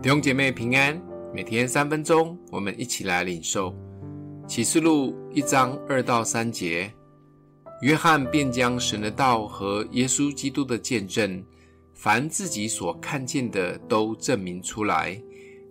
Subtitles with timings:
[0.00, 0.96] 弟兄姐妹平安，
[1.34, 3.74] 每天三分钟，我们一起来领受
[4.46, 6.88] 启示录一章二到三节。
[7.82, 11.44] 约翰便将神的道和耶稣基督的见证，
[11.94, 15.20] 凡自己所看见的，都证明出来。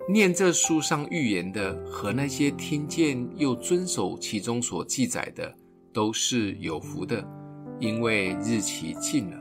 [0.09, 5.55] 念这书上预言的和那些听见又遵守其中所记载的，
[5.93, 7.25] 都是有福的，
[7.79, 9.37] 因为日期近了。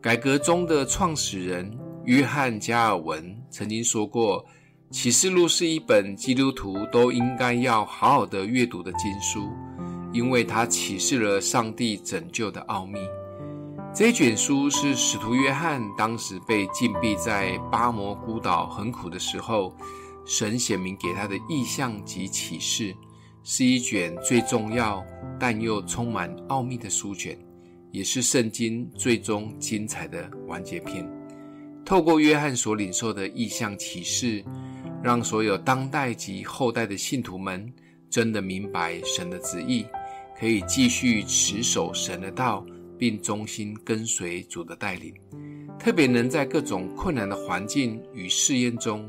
[0.00, 1.76] 改革宗的创始人。
[2.06, 4.44] 约翰·加尔文曾经说过，
[4.90, 9.50] 《启示录》是一本基督徒都应该要好好的阅读的经书，
[10.12, 12.98] 因为它启示了上帝拯救的奥秘。
[13.94, 19.74] 这卷书是使徒约翰当时被禁闭在巴摩孤岛很苦的时候，
[20.26, 22.94] 神显明给他的意象及启示，
[23.42, 25.02] 是一卷最重要
[25.40, 27.38] 但又充满奥秘的书卷，
[27.92, 31.23] 也是圣经最终精彩的完结篇。
[31.84, 34.42] 透过约翰所领受的异象启示，
[35.02, 37.70] 让所有当代及后代的信徒们
[38.08, 39.84] 真的明白神的旨意，
[40.38, 42.64] 可以继续持守神的道，
[42.98, 45.14] 并忠心跟随主的带领，
[45.78, 49.06] 特别能在各种困难的环境与试验中，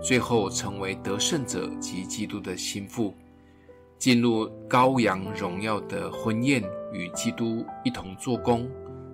[0.00, 3.12] 最后成为得胜者及基督的心腹，
[3.98, 8.70] 进入羔羊荣耀的婚宴，与基督一同做工，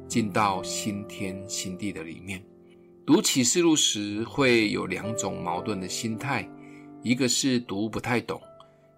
[0.07, 2.43] 进到新天新地的里面。
[3.09, 6.47] 读启示录时会有两种矛盾的心态，
[7.03, 8.39] 一个是读不太懂，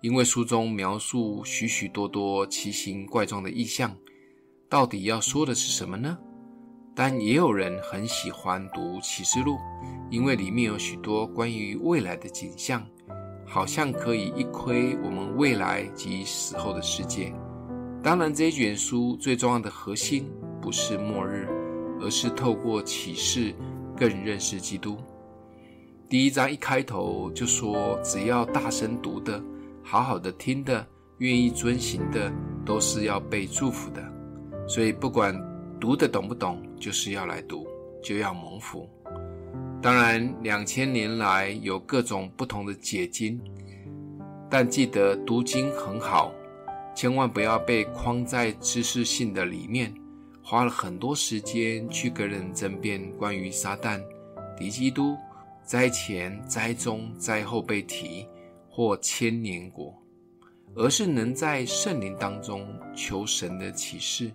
[0.00, 3.96] 因为书中描述许许多多奇形怪状的意象，
[4.68, 6.18] 到底要说的是什么呢？
[6.92, 9.56] 但也有人很喜欢读启示录，
[10.10, 12.84] 因为里面有许多关于未来的景象，
[13.46, 17.32] 好像可以一窥我们未来及死后的世界。
[18.02, 20.28] 当然，这一卷书最重要的核心
[20.60, 21.46] 不是末日，
[22.00, 23.54] 而是透过启示。
[24.00, 24.96] 更认识基督。
[26.08, 29.38] 第一章一开头就说，只要大声读的、
[29.84, 30.84] 好好的听的、
[31.18, 32.32] 愿意遵行的，
[32.64, 34.02] 都是要被祝福的。
[34.66, 35.38] 所以不管
[35.78, 37.66] 读的懂不懂，就是要来读，
[38.02, 38.88] 就要蒙福。
[39.82, 43.38] 当然，两千年来有各种不同的解经，
[44.48, 46.32] 但记得读经很好，
[46.96, 49.92] 千万不要被框在知识性的里面。
[50.50, 54.02] 花了很多时间去跟人争辩关于撒旦、
[54.58, 55.16] 敌基督、
[55.62, 58.26] 灾前、灾中、灾后被提
[58.68, 59.96] 或千年国，
[60.74, 64.32] 而是能在圣灵当中求神的启示。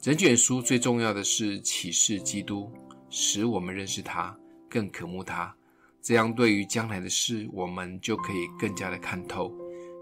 [0.00, 2.68] 整卷书最重要的是启示基督，
[3.08, 4.36] 使我们认识他，
[4.68, 5.54] 更渴慕他。
[6.02, 9.48] 这样对于将来的事，我们就可以更加的看透。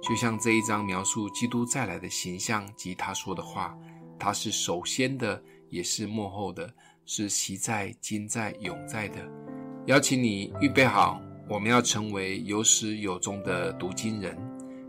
[0.03, 3.77] 就像这一章描述基督再来的形象及他说的话。
[4.19, 5.41] 他是首先的，
[5.71, 6.69] 也是幕后的，
[7.07, 9.17] 是昔在、今在、永在的。
[9.87, 14.37] 邀请你预备好，我们要成为有始有终的读经人。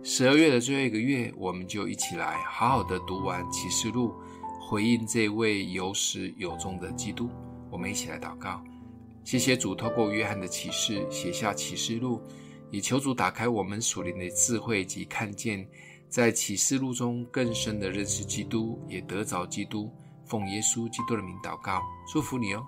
[0.04, 4.14] 十二月的最后一个月，我们就一起来好好的读完启示录，
[4.62, 7.30] 回应这位有始有终的基督。
[7.70, 8.64] 我们一起来祷告，
[9.24, 12.22] 谢谢主透过约翰的启示写下启示录，
[12.72, 15.68] 也求主打开我们属灵的智慧及看见。
[16.10, 19.92] 在启示录中更深的认识基督，也得着基督。
[20.26, 21.82] 奉耶稣基督的名祷告，
[22.12, 22.66] 祝福你哦。